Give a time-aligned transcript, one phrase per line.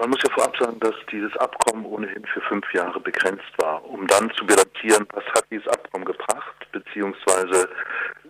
[0.00, 4.06] man muss ja vorab sagen, dass dieses Abkommen ohnehin für fünf Jahre begrenzt war, um
[4.06, 7.68] dann zu bilanzieren, was hat dieses Abkommen gebracht, beziehungsweise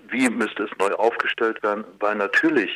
[0.09, 2.71] wie müsste es neu aufgestellt werden, weil natürlich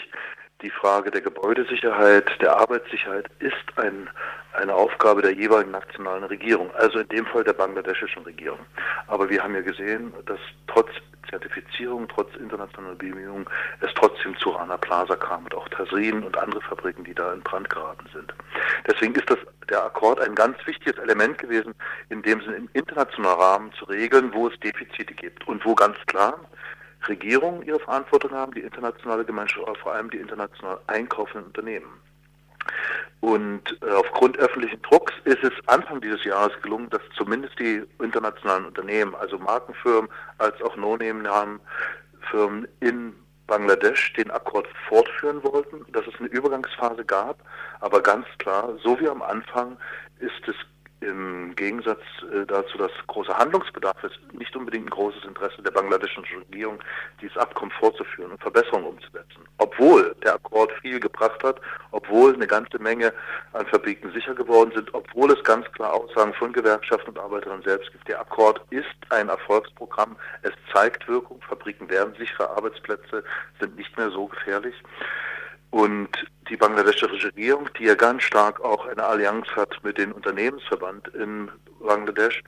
[0.63, 4.09] die Frage der Gebäudesicherheit, der Arbeitssicherheit ist ein,
[4.53, 8.61] eine Aufgabe der jeweiligen nationalen Regierung, also in dem Fall der bangladeschischen Regierung.
[9.09, 10.39] Aber wir haben ja gesehen, dass
[10.69, 10.91] trotz
[11.35, 13.47] Zertifizierung, trotz internationaler Bemühungen,
[13.81, 17.41] es trotzdem zu Rana Plaza kam und auch Tasrin und andere Fabriken, die da in
[17.41, 18.33] Brand geraten sind.
[18.87, 19.39] Deswegen ist das
[19.69, 21.75] der Akkord ein ganz wichtiges Element gewesen,
[22.11, 25.97] in dem Sinne im internationalen Rahmen zu regeln, wo es Defizite gibt und wo ganz
[26.07, 26.39] klar
[27.09, 32.01] Regierungen ihre Verantwortung haben, die internationale Gemeinschaft, aber vor allem die international einkaufenden Unternehmen.
[33.25, 38.67] Und äh, aufgrund öffentlichen Drucks ist es Anfang dieses Jahres gelungen, dass zumindest die internationalen
[38.67, 43.15] Unternehmen, also Markenfirmen als auch No-Name-Firmen in
[43.47, 47.39] Bangladesch den Akkord fortführen wollten, dass es eine Übergangsphase gab,
[47.81, 49.79] aber ganz klar, so wie am Anfang
[50.19, 50.57] ist es
[51.55, 52.01] im Gegensatz
[52.33, 56.81] äh, dazu, dass großer Handlungsbedarf ist, nicht unbedingt ein großes Interesse der bangladeschischen Regierung,
[57.21, 59.47] dieses Abkommen fortzuführen und Verbesserungen umzusetzen.
[59.59, 61.61] Obwohl der Akkord viel gebracht hat,
[61.93, 63.13] obwohl eine ganze Menge
[63.53, 67.93] an Fabriken sicher geworden sind, obwohl es ganz klar Aussagen von Gewerkschaften und Arbeiterinnen selbst
[67.93, 68.09] gibt.
[68.09, 70.17] Der Akkord ist ein Erfolgsprogramm.
[70.43, 71.41] Es zeigt Wirkung.
[71.49, 73.23] Fabriken werden sichere Arbeitsplätze,
[73.61, 74.75] sind nicht mehr so gefährlich.
[75.75, 76.09] Und
[76.49, 81.51] die bangladeschische Regierung, die ja ganz stark auch eine Allianz hat mit dem Unternehmensverband in
[81.81, 82.45] Bangladesch,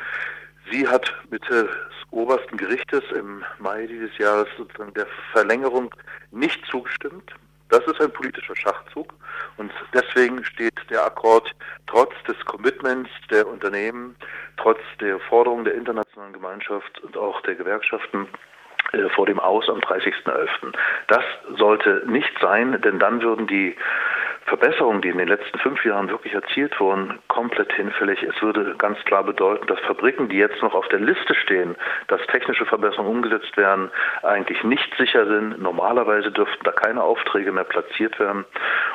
[0.71, 1.67] sie hat mit des
[2.13, 5.93] obersten Gerichtes im Mai dieses Jahres sozusagen der Verlängerung
[6.31, 7.35] nicht zugestimmt.
[7.69, 9.13] Das ist ein politischer Schachzug
[9.57, 11.51] und deswegen steht der Akkord
[11.89, 14.15] trotz des Commitments der Unternehmen,
[14.57, 18.29] trotz der Forderungen der internationalen Gemeinschaft und auch der Gewerkschaften
[19.15, 20.49] vor dem Aus am 30.11.
[21.09, 21.25] Das
[21.57, 23.77] sollte nicht sein, denn dann würden die
[24.47, 28.23] Verbesserungen, die in den letzten fünf Jahren wirklich erzielt wurden, komplett hinfällig.
[28.23, 31.75] Es würde ganz klar bedeuten, dass Fabriken, die jetzt noch auf der Liste stehen,
[32.07, 33.91] dass technische Verbesserungen umgesetzt werden,
[34.23, 35.61] eigentlich nicht sicher sind.
[35.61, 38.45] Normalerweise dürften da keine Aufträge mehr platziert werden.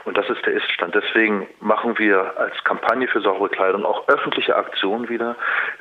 [0.06, 0.96] Und das ist der Iststand.
[0.96, 5.35] Deswegen machen wir als Kampagne für saubere Kleidung auch öffentliche Aktionen wieder.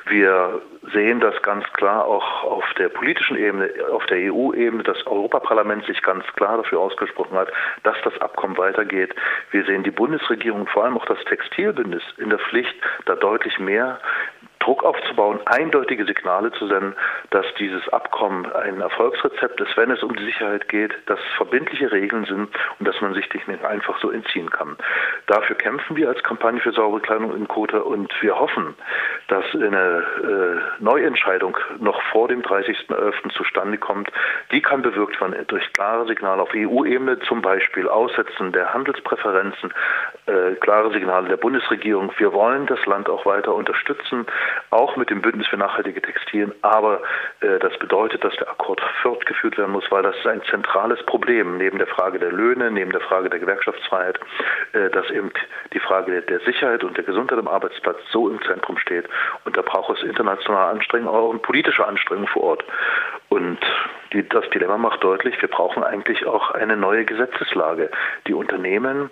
[0.05, 0.61] Wir
[0.93, 4.83] sehen das ganz klar auch auf der politischen Ebene, auf der EU-Ebene.
[4.83, 7.49] Das Europaparlament sich ganz klar dafür ausgesprochen hat,
[7.83, 9.13] dass das Abkommen weitergeht.
[9.51, 12.73] Wir sehen die Bundesregierung, vor allem auch das Textilbündnis, in der Pflicht,
[13.05, 13.99] da deutlich mehr
[14.61, 16.95] Druck aufzubauen, eindeutige Signale zu senden,
[17.31, 22.25] dass dieses Abkommen ein Erfolgsrezept ist, wenn es um die Sicherheit geht, dass verbindliche Regeln
[22.25, 22.49] sind
[22.79, 24.77] und dass man sich nicht einfach so entziehen kann.
[25.27, 28.75] Dafür kämpfen wir als Kampagne für saubere Kleidung in Kota und wir hoffen,
[29.27, 30.03] dass eine
[30.79, 33.33] äh, Neuentscheidung noch vor dem 30.11.
[33.33, 34.11] zustande kommt.
[34.51, 39.73] Die kann bewirkt werden durch klare Signale auf EU-Ebene, zum Beispiel Aussetzen der Handelspräferenzen,
[40.27, 42.11] äh, klare Signale der Bundesregierung.
[42.17, 44.25] Wir wollen das Land auch weiter unterstützen
[44.69, 46.53] auch mit dem Bündnis für nachhaltige Textilien.
[46.61, 47.01] Aber
[47.41, 51.57] äh, das bedeutet, dass der Akkord fortgeführt werden muss, weil das ist ein zentrales Problem
[51.57, 54.19] neben der Frage der Löhne, neben der Frage der Gewerkschaftsfreiheit,
[54.73, 55.31] äh, dass eben
[55.73, 59.07] die Frage der, Sicherheit und der Gesundheit am Arbeitsplatz so im Zentrum steht.
[59.45, 62.63] Und da braucht es internationale Anstrengungen, auch politische Anstrengungen vor Ort.
[63.29, 63.59] Und
[64.13, 67.89] die, das Dilemma macht deutlich, wir brauchen eigentlich auch eine neue Gesetzeslage,
[68.27, 69.09] die Unternehmen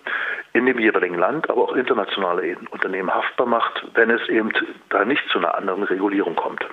[0.53, 4.51] in dem jeweiligen Land, aber auch internationale Unternehmen haftbar macht, wenn es eben
[4.89, 6.65] da nicht zu einer anderen Regulierung kommt.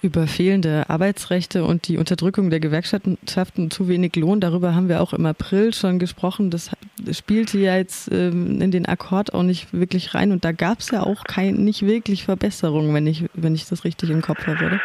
[0.00, 5.12] Über fehlende Arbeitsrechte und die Unterdrückung der Gewerkschaften zu wenig Lohn, darüber haben wir auch
[5.12, 6.50] im April schon gesprochen.
[6.50, 6.72] Das
[7.12, 10.90] spielte ja jetzt ähm, in den Akkord auch nicht wirklich rein und da gab es
[10.90, 14.66] ja auch kein, nicht wirklich Verbesserungen, wenn ich, wenn ich das richtig im Kopf habe,
[14.66, 14.80] oder?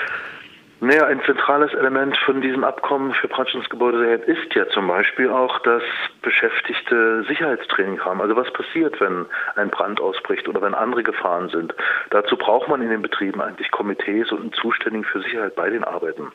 [0.80, 3.28] Naja, ein zentrales Element von diesem Abkommen für
[3.68, 5.82] Gebäudesicherheit ist ja zum Beispiel auch, dass
[6.22, 8.22] Beschäftigte Sicherheitstraining haben.
[8.22, 11.74] Also was passiert, wenn ein Brand ausbricht oder wenn andere Gefahren sind.
[12.12, 15.84] Dazu braucht man in den Betrieben eigentlich Komitees und einen Zuständigen für Sicherheit bei den
[15.84, 16.32] Arbeiten.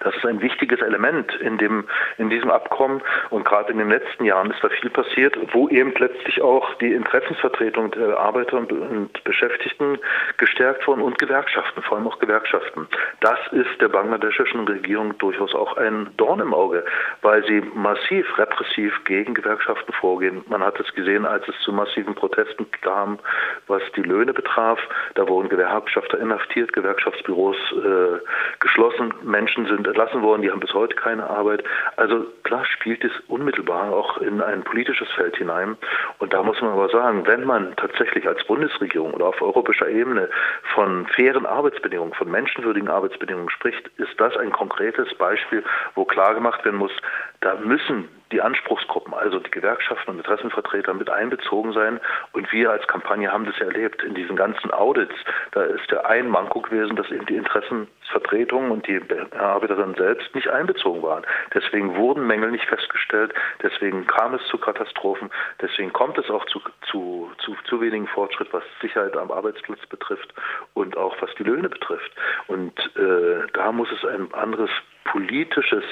[0.00, 1.84] Das ist ein wichtiges Element in, dem,
[2.18, 3.02] in diesem Abkommen.
[3.30, 6.92] Und gerade in den letzten Jahren ist da viel passiert, wo eben letztlich auch die
[6.92, 9.98] Interessensvertretung der Arbeiter und, und Beschäftigten
[10.38, 12.86] gestärkt wurden und Gewerkschaften, vor allem auch Gewerkschaften.
[13.20, 16.84] Das ist der bangladeschischen Regierung durchaus auch ein Dorn im Auge,
[17.22, 20.44] weil sie massiv repressiv gegen Gewerkschaften vorgehen.
[20.48, 23.18] Man hat es gesehen, als es zu massiven Protesten kam,
[23.66, 24.78] was die Löhne betraf.
[25.14, 28.18] Da wurden Gewerkschafter inhaftiert, Gewerkschaftsbüros äh,
[28.60, 31.64] geschlossen, Menschen sind entlassen worden, die haben bis heute keine Arbeit.
[31.96, 35.76] Also klar spielt es unmittelbar auch in ein politisches Feld hinein.
[36.18, 40.28] Und da muss man aber sagen, wenn man tatsächlich als Bundesregierung oder auf europäischer Ebene
[40.74, 45.64] von fairen Arbeitsbedingungen, von menschenwürdigen Arbeitsbedingungen spricht, ist das ein konkretes Beispiel,
[45.94, 46.92] wo klar gemacht werden muss,
[47.40, 52.00] da müssen die Anspruchsgruppen, also die Gewerkschaften und Interessenvertreter mit einbezogen sein.
[52.32, 55.14] Und wir als Kampagne haben das ja erlebt in diesen ganzen Audits.
[55.52, 59.00] Da ist der ein Manko gewesen, dass eben die Interessenvertretungen und die
[59.36, 61.24] Arbeiterinnen selbst nicht einbezogen waren.
[61.54, 63.34] Deswegen wurden Mängel nicht festgestellt.
[63.62, 65.30] Deswegen kam es zu Katastrophen.
[65.60, 66.60] Deswegen kommt es auch zu,
[66.90, 70.32] zu, zu, zu wenigen Fortschritt, was Sicherheit am Arbeitsplatz betrifft
[70.74, 72.12] und auch was die Löhne betrifft.
[72.46, 74.70] Und äh, da muss es ein anderes
[75.04, 75.84] politisches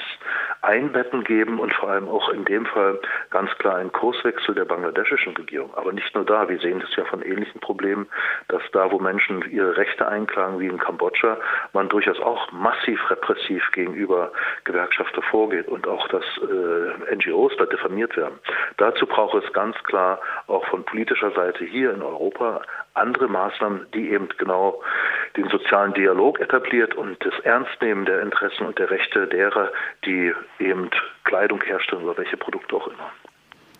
[0.61, 5.35] Einbetten geben und vor allem auch in dem Fall ganz klar einen Kurswechsel der bangladeschischen
[5.35, 5.73] Regierung.
[5.75, 8.07] Aber nicht nur da, wir sehen das ja von ähnlichen Problemen,
[8.49, 11.37] dass da, wo Menschen ihre Rechte einklagen, wie in Kambodscha,
[11.73, 14.31] man durchaus auch massiv repressiv gegenüber
[14.65, 18.37] Gewerkschafter vorgeht und auch, dass äh, NGOs da diffamiert werden.
[18.77, 22.61] Dazu braucht es ganz klar auch von politischer Seite hier in Europa
[22.95, 24.81] andere Maßnahmen, die eben genau
[25.37, 29.71] den sozialen Dialog etabliert und das Ernstnehmen der Interessen und der Rechte derer,
[30.05, 30.89] die eben
[31.23, 33.11] Kleidung herstellen oder welche Produkte auch immer.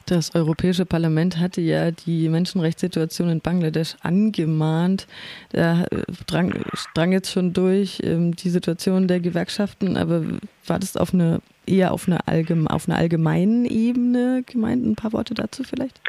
[0.09, 5.05] Das Europäische Parlament hatte ja die Menschenrechtssituation in Bangladesch angemahnt.
[5.51, 6.51] Da äh, drang,
[6.95, 10.23] drang jetzt schon durch ähm, die Situation der Gewerkschaften, aber
[10.65, 14.83] war das auf eine eher auf einer, allgeme, auf einer allgemeinen Ebene gemeint?
[14.83, 16.01] Ein paar Worte dazu vielleicht?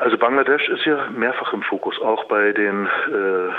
[0.00, 3.50] Also Bangladesch ist ja mehrfach im Fokus, auch bei den äh,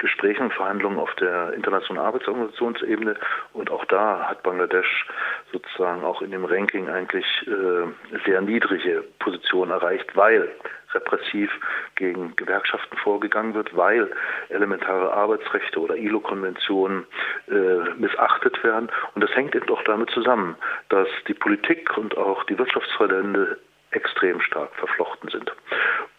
[0.00, 3.14] Gesprächen und Verhandlungen auf der internationalen Arbeitsorganisationsebene.
[3.52, 5.06] Und auch da hat Bangladesch
[5.52, 10.50] sozusagen auch in dem Ranking eigentlich äh, sehr niedrige Positionen erreicht, weil
[10.92, 11.50] repressiv
[11.94, 14.10] gegen Gewerkschaften vorgegangen wird, weil
[14.48, 17.06] elementare Arbeitsrechte oder ILO-Konventionen
[17.48, 18.90] äh, missachtet werden.
[19.14, 20.56] Und das hängt eben auch damit zusammen,
[20.88, 23.58] dass die Politik und auch die Wirtschaftsverbände
[23.92, 25.52] extrem stark verflochten sind.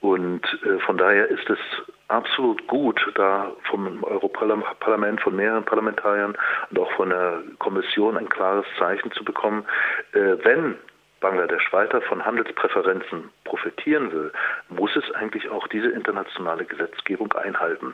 [0.02, 1.60] Und äh, von daher ist es
[2.08, 6.36] absolut gut, da vom Europaparlament, von mehreren Parlamentariern
[6.70, 9.64] und auch von der Kommission ein klares Zeichen zu bekommen,
[10.14, 10.76] äh, wenn
[11.20, 14.32] Bangladesch weiter von Handelspräferenzen profitieren will,
[14.70, 17.94] muss es eigentlich auch diese internationale Gesetzgebung einhalten.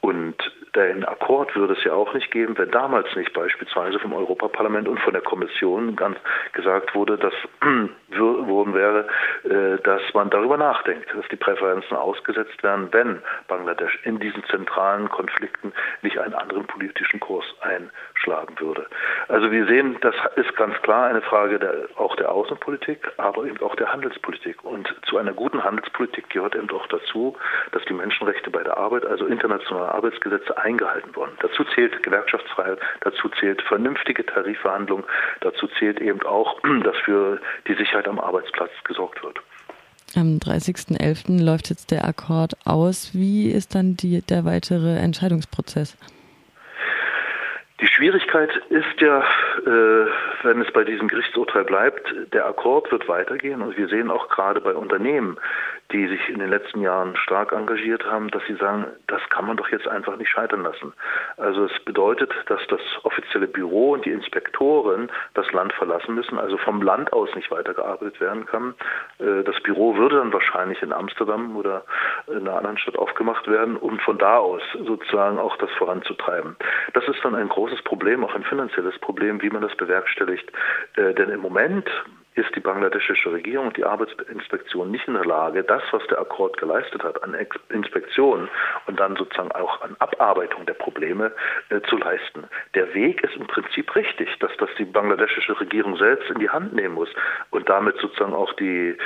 [0.00, 0.36] Und
[0.74, 4.98] den Akkord würde es ja auch nicht geben, wenn damals nicht beispielsweise vom Europaparlament und
[5.00, 6.18] von der Kommission ganz
[6.52, 7.32] gesagt wurde, dass
[8.18, 9.06] worden wäre,
[9.44, 15.08] äh, dass man darüber nachdenkt, dass die Präferenzen ausgesetzt werden, wenn Bangladesch in diesen zentralen
[15.08, 15.72] Konflikten
[16.02, 18.86] nicht einen anderen politischen Kurs einschlagen würde.
[19.28, 23.60] Also wir sehen, das ist ganz klar eine Frage der, auch der Außenpolitik, aber eben
[23.62, 24.64] auch der Handelspolitik.
[24.64, 27.36] Und zu einer guten Handelspolitik gehört eben auch dazu,
[27.72, 31.32] dass die Menschenrechte bei der Arbeit, also internationale Arbeitsgesetze, eingehalten wurden.
[31.40, 35.04] Dazu zählt Gewerkschaftsfreiheit, dazu zählt vernünftige Tarifverhandlungen,
[35.40, 39.40] dazu zählt eben auch, dass für die Sicherheit am Arbeitsplatz gesorgt wird.
[40.16, 41.42] Am 30.11.
[41.44, 43.10] läuft jetzt der Akkord aus.
[43.12, 45.96] Wie ist dann die, der weitere Entscheidungsprozess?
[47.80, 50.06] Die Schwierigkeit ist ja, äh,
[50.42, 53.62] wenn es bei diesem Gerichtsurteil bleibt, der Akkord wird weitergehen.
[53.62, 55.38] Und wir sehen auch gerade bei Unternehmen,
[55.92, 59.56] die sich in den letzten Jahren stark engagiert haben, dass sie sagen, das kann man
[59.56, 60.92] doch jetzt einfach nicht scheitern lassen.
[61.38, 66.58] Also es bedeutet, dass das offizielle Büro und die Inspektoren das Land verlassen müssen, also
[66.58, 68.74] vom Land aus nicht weitergearbeitet werden kann.
[69.18, 71.84] Äh, das Büro würde dann wahrscheinlich in Amsterdam oder
[72.26, 76.56] in einer anderen Stadt aufgemacht werden, um von da aus sozusagen auch das voranzutreiben.
[76.92, 80.52] Das ist dann ein großes Problem, auch ein finanzielles Problem, wie man das bewerkstelligt.
[80.96, 81.88] Äh, denn im Moment
[82.38, 86.56] ist die bangladeschische Regierung und die Arbeitsinspektion nicht in der Lage, das, was der Akkord
[86.56, 87.36] geleistet hat an
[87.70, 88.48] Inspektionen
[88.86, 91.32] und dann sozusagen auch an Abarbeitung der Probleme
[91.70, 92.44] äh, zu leisten.
[92.74, 96.74] Der Weg ist im Prinzip richtig, dass das die bangladeschische Regierung selbst in die Hand
[96.74, 97.08] nehmen muss
[97.50, 98.96] und damit sozusagen auch die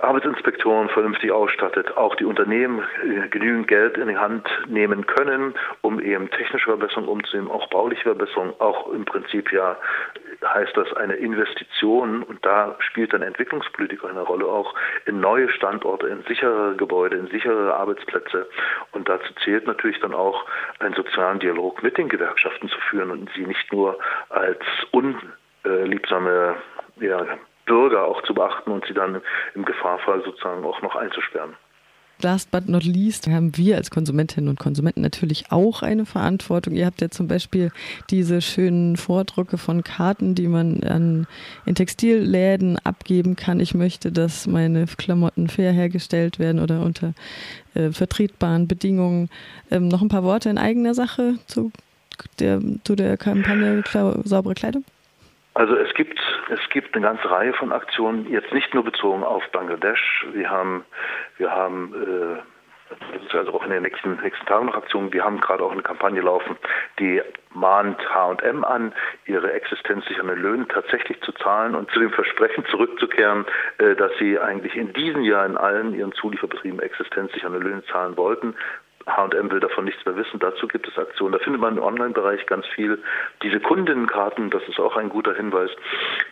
[0.00, 6.00] Arbeitsinspektoren vernünftig ausstattet, auch die Unternehmen äh, genügend Geld in die Hand nehmen können, um
[6.00, 9.76] eben technische Verbesserungen umzunehmen, auch bauliche Verbesserungen, auch im Prinzip ja
[10.44, 16.06] heißt das eine Investition und da spielt dann Entwicklungspolitik eine Rolle auch in neue Standorte,
[16.06, 18.48] in sichere Gebäude, in sichere Arbeitsplätze
[18.92, 20.46] und dazu zählt natürlich dann auch
[20.78, 23.98] einen sozialen Dialog mit den Gewerkschaften zu führen und sie nicht nur
[24.30, 24.60] als
[24.92, 26.56] unliebsame
[27.00, 27.26] ja,
[27.66, 29.20] Bürger auch zu beachten und sie dann
[29.54, 31.54] im Gefahrfall sozusagen auch noch einzusperren.
[32.22, 36.74] Last but not least haben wir als Konsumentinnen und Konsumenten natürlich auch eine Verantwortung.
[36.74, 37.70] Ihr habt ja zum Beispiel
[38.10, 41.26] diese schönen Vordrucke von Karten, die man an,
[41.66, 43.60] in Textilläden abgeben kann.
[43.60, 47.14] Ich möchte, dass meine Klamotten fair hergestellt werden oder unter
[47.74, 49.30] äh, vertretbaren Bedingungen.
[49.70, 51.72] Ähm, noch ein paar Worte in eigener Sache zu
[52.38, 53.82] der, zu der Kampagne
[54.24, 54.84] Saubere Kleidung?
[55.54, 56.18] Also es gibt
[56.50, 60.26] es gibt eine ganze Reihe von Aktionen, jetzt nicht nur bezogen auf Bangladesch.
[60.32, 60.84] Wir haben
[61.40, 61.94] wir haben
[63.32, 65.12] also auch in den nächsten, nächsten Tagen noch Aktionen.
[65.12, 66.56] Wir haben gerade auch eine Kampagne laufen,
[66.98, 68.92] die mahnt H&M an,
[69.26, 73.46] ihre existenzsichernden Löhne tatsächlich zu zahlen und zu dem Versprechen zurückzukehren,
[73.78, 78.54] äh, dass sie eigentlich in diesem Jahr in allen ihren Zulieferbetrieben existenzsichernde Löhne zahlen wollten.
[79.06, 80.38] H&M will davon nichts mehr wissen.
[80.38, 81.32] Dazu gibt es Aktionen.
[81.32, 83.02] Da findet man im Online-Bereich ganz viel.
[83.42, 85.70] Diese Kundinnenkarten, das ist auch ein guter Hinweis.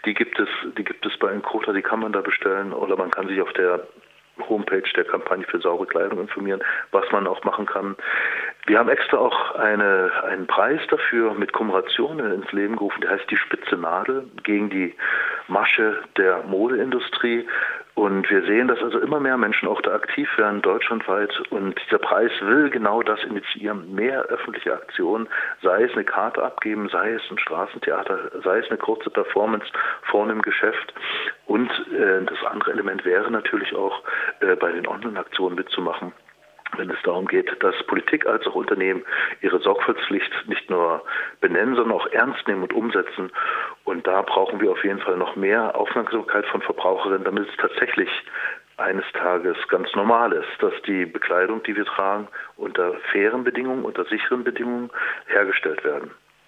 [0.04, 3.10] Die gibt es, die gibt es bei Encota, die kann man da bestellen oder man
[3.10, 3.86] kann sich auf der
[4.48, 7.96] Homepage der Kampagne für saubere Kleidung informieren, was man auch machen kann.
[8.66, 13.30] Wir haben extra auch eine, einen Preis dafür mit Kommerationen ins Leben gerufen, der heißt
[13.30, 14.94] die Spitze Nadel gegen die
[15.48, 17.46] Masche der Modeindustrie.
[17.94, 21.32] Und wir sehen, dass also immer mehr Menschen auch da aktiv werden, deutschlandweit.
[21.50, 23.92] Und dieser Preis will genau das initiieren.
[23.92, 25.28] Mehr öffentliche Aktionen,
[25.62, 29.66] sei es eine Karte abgeben, sei es ein Straßentheater, sei es eine kurze Performance
[30.02, 30.94] vorne im Geschäft.
[31.46, 34.04] Und äh, das andere Element wäre natürlich auch,
[34.40, 36.12] äh, bei den Online-Aktionen mitzumachen
[36.76, 39.02] wenn es darum geht, dass Politik als auch Unternehmen
[39.40, 41.02] ihre Sorgfaltspflicht nicht nur
[41.40, 43.30] benennen, sondern auch ernst nehmen und umsetzen.
[43.88, 48.10] Und da brauchen wir auf jeden Fall noch mehr Aufmerksamkeit von Verbraucherinnen, damit es tatsächlich
[48.76, 52.28] eines Tages ganz normal ist, dass die Bekleidung, die wir tragen,
[52.58, 54.90] unter fairen Bedingungen, unter sicheren Bedingungen
[55.28, 56.10] hergestellt werden.